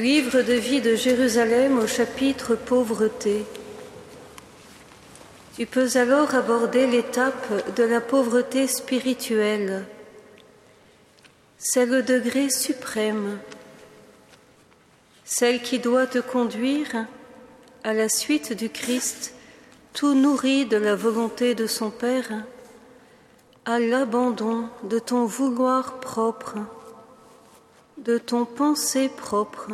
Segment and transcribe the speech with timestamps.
[0.00, 3.44] livre de vie de Jérusalem au chapitre Pauvreté.
[5.56, 9.84] Tu peux alors aborder l'étape de la pauvreté spirituelle.
[11.58, 13.38] C'est le degré suprême,
[15.24, 17.06] celle qui doit te conduire
[17.84, 19.34] à la suite du Christ,
[19.92, 22.32] tout nourri de la volonté de son Père,
[23.66, 26.56] à l'abandon de ton vouloir propre
[28.02, 29.70] de ton pensée propre,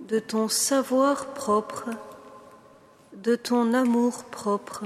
[0.00, 1.90] de ton savoir propre,
[3.12, 4.84] de ton amour propre.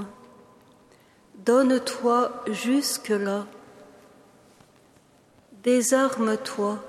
[1.45, 3.45] Donne-toi jusque-là.
[5.63, 6.83] Désarme-toi.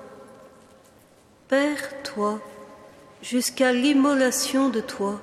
[1.47, 2.41] Perds-toi
[3.21, 5.21] jusqu'à l'immolation de toi.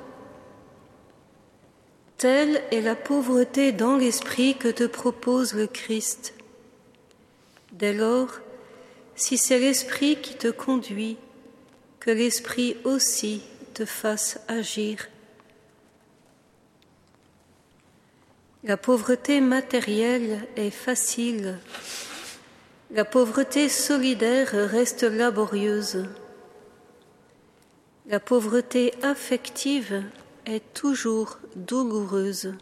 [2.16, 6.32] Telle est la pauvreté dans l'esprit que te propose le Christ.
[7.72, 8.28] Dès lors,
[9.14, 11.16] si c'est l'Esprit qui te conduit,
[12.00, 13.42] que l'Esprit aussi
[13.74, 15.08] te fasse agir.
[18.64, 21.58] La pauvreté matérielle est facile,
[22.90, 26.04] la pauvreté solidaire reste laborieuse,
[28.06, 30.04] la pauvreté affective
[30.46, 32.54] est toujours douloureuse,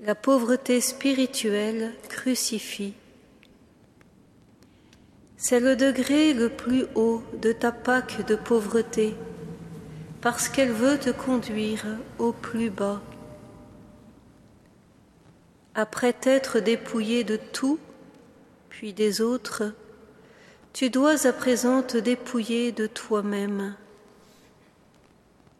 [0.00, 2.94] la pauvreté spirituelle crucifie.
[5.46, 9.14] C'est le degré le plus haut de ta Pâque de pauvreté,
[10.22, 11.84] parce qu'elle veut te conduire
[12.18, 13.02] au plus bas.
[15.74, 17.78] Après t'être dépouillé de tout,
[18.70, 19.64] puis des autres,
[20.72, 23.76] tu dois à présent te dépouiller de toi-même.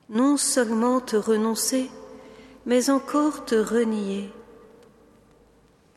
[0.08, 1.90] Non seulement te renoncer,
[2.64, 4.30] mais encore te renier.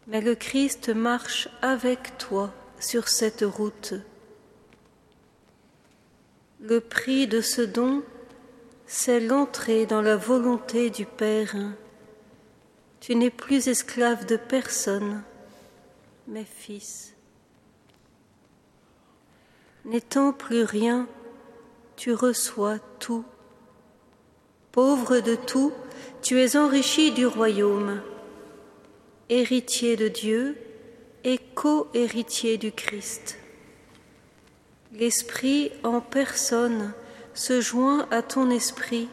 [0.07, 3.93] Mais le Christ marche avec toi sur cette route.
[6.59, 8.03] Le prix de ce don,
[8.85, 11.55] c'est l'entrée dans la volonté du Père.
[12.99, 15.23] Tu n'es plus esclave de personne,
[16.27, 17.13] mais fils.
[19.85, 21.07] N'étant plus rien,
[21.95, 23.23] tu reçois tout.
[24.71, 25.73] Pauvre de tout,
[26.21, 28.01] tu es enrichi du royaume.
[29.29, 30.57] Héritier de Dieu,
[31.57, 33.37] et co-héritier du Christ.
[34.93, 36.93] L'Esprit en personne
[37.33, 39.09] se joint à ton esprit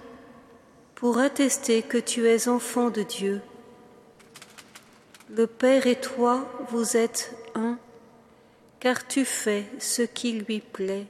[0.94, 3.40] pour attester que tu es enfant de Dieu.
[5.30, 7.78] Le Père et toi, vous êtes un,
[8.78, 11.06] car tu fais ce qui lui plaît.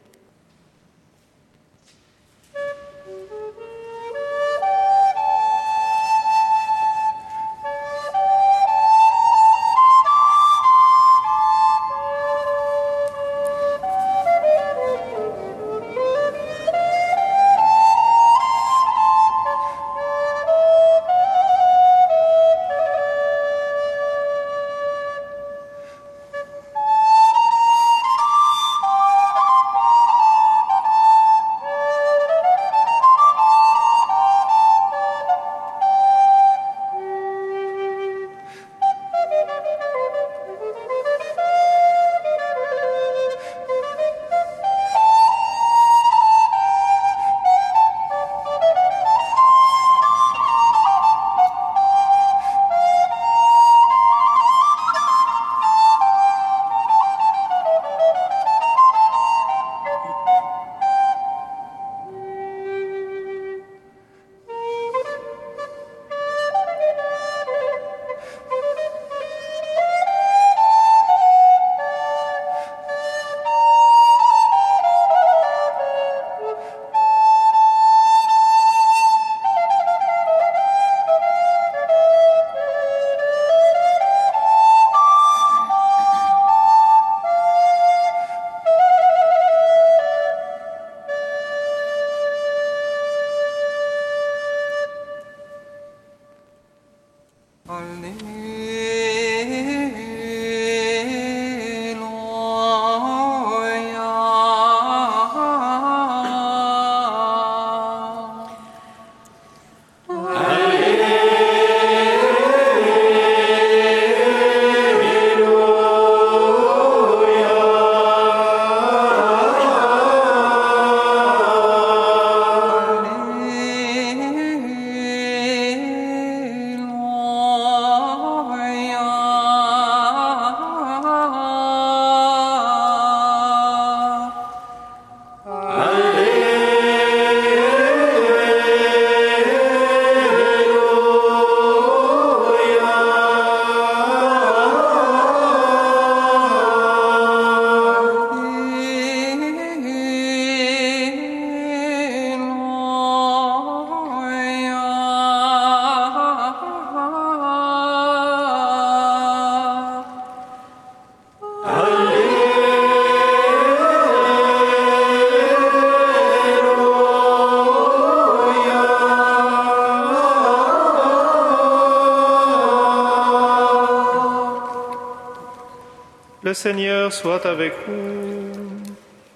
[176.55, 178.53] Seigneur soit avec vous.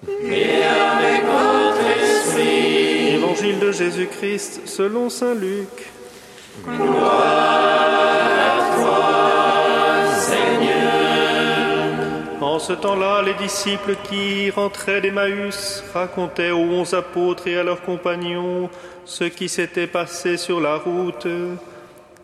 [0.07, 3.15] Avec votre esprit.
[3.15, 5.91] Évangile de Jésus-Christ selon Saint Luc.
[12.41, 17.81] En ce temps-là, les disciples qui rentraient d'Emmaüs racontaient aux onze apôtres et à leurs
[17.81, 18.69] compagnons
[19.05, 21.27] ce qui s'était passé sur la route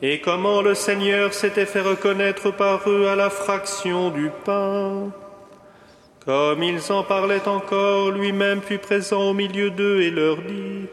[0.01, 5.11] et comment le Seigneur s'était fait reconnaître par eux à la fraction du pain.
[6.25, 10.87] Comme ils en parlaient encore, lui-même fut présent au milieu d'eux et leur dit,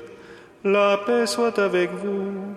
[0.62, 2.54] La paix soit avec vous.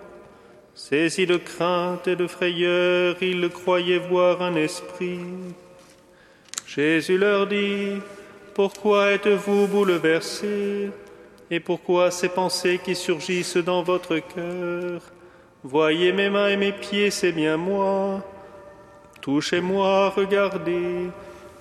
[0.73, 5.21] Saisis de crainte et de frayeur, ils croyaient voir un esprit.
[6.67, 8.01] Jésus leur dit,
[8.53, 10.89] Pourquoi êtes-vous bouleversés?
[11.49, 15.01] Et pourquoi ces pensées qui surgissent dans votre cœur?
[15.67, 18.23] Voyez mes mains et mes pieds, c'est bien moi.
[19.21, 21.09] Touchez-moi, regardez.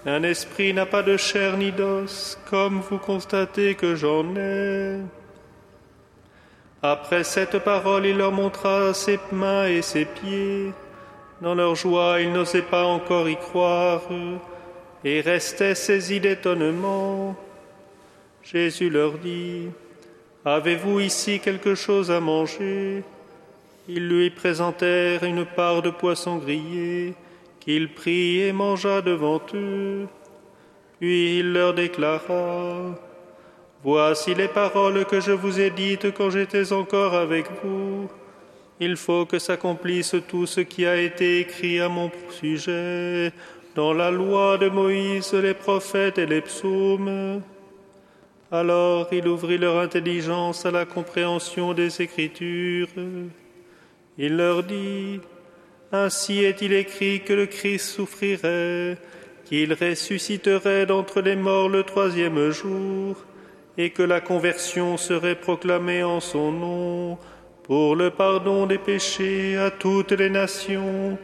[0.04, 4.98] Un esprit n'a pas de chair ni d'os, comme vous constatez que j'en ai.
[6.82, 10.74] Après cette parole, il leur montra ses mains et ses pieds.
[11.40, 14.02] Dans leur joie, ils n'osaient pas encore y croire
[15.02, 17.34] et restaient saisis d'étonnement.
[18.42, 19.70] Jésus leur dit,
[20.44, 23.02] Avez-vous ici quelque chose à manger?
[23.88, 27.14] Ils lui présentèrent une part de poisson grillé
[27.60, 30.06] qu'il prit et mangea devant eux.
[30.98, 32.94] Puis il leur déclara,
[33.82, 38.08] Voici les paroles que je vous ai dites quand j'étais encore avec vous.
[38.80, 43.30] Il faut que s'accomplisse tout ce qui a été écrit à mon sujet
[43.74, 47.42] dans la loi de Moïse, les prophètes et les psaumes.
[48.50, 52.88] Alors il ouvrit leur intelligence à la compréhension des Écritures.
[54.16, 55.20] Il leur dit,
[55.92, 58.96] Ainsi est-il écrit que le Christ souffrirait,
[59.44, 63.16] qu'il ressusciterait d'entre les morts le troisième jour,
[63.76, 67.18] et que la conversion serait proclamée en son nom
[67.64, 71.18] pour le pardon des péchés à toutes les nations,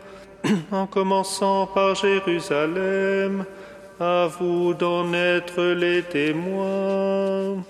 [0.73, 3.45] en commençant par Jérusalem,
[4.01, 7.63] à vous d'en être les témoins.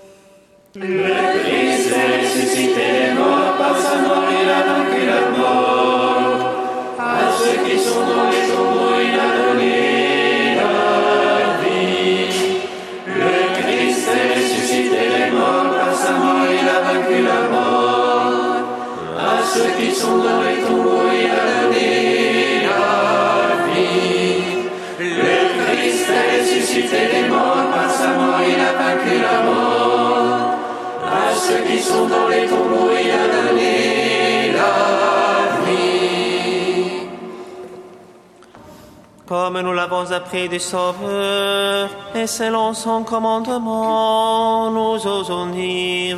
[0.73, 3.57] Le Christ est ressuscité mort
[4.07, 6.95] mort, il a vaincu la mort.
[6.97, 8.40] À ceux qui sont dans les
[39.31, 46.17] Comme nous l'avons appris du Sauveur, et selon son commandement, nous osons dire.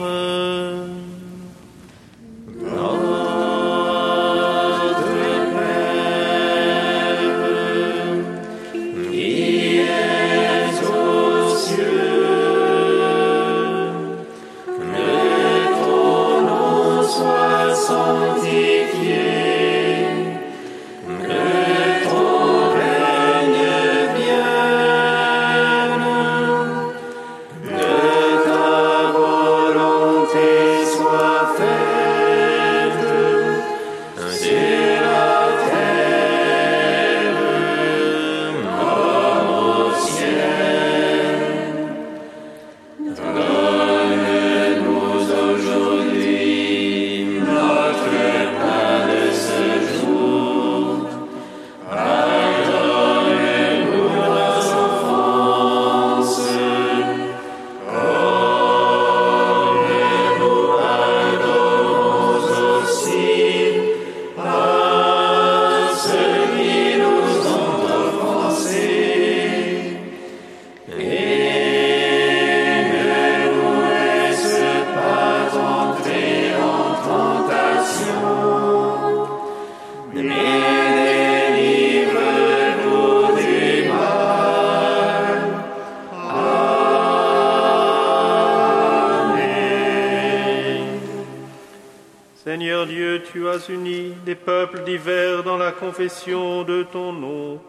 [93.53, 97.61] Dieu, tu as uni des peuples divers dans la confession de ton nom.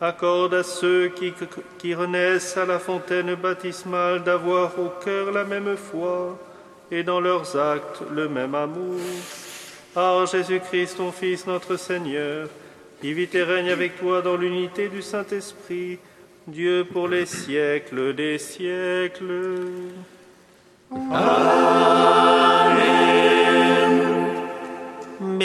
[0.00, 1.10] Accorde à ceux
[1.78, 6.38] qui, renaissent à la fontaine baptismale d'avoir au cœur la même foi
[6.90, 9.00] et dans leurs actes le même amour.
[9.94, 12.48] Par Jésus-Christ, ton Fils, notre Seigneur,
[13.00, 15.98] qui vit et règne avec toi dans l'unité du Saint-Esprit,
[16.46, 19.56] Dieu pour les siècles des siècles.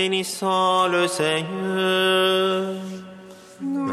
[0.02, 2.74] Bénissons le Seigneur.
[3.62, 3.92] Nous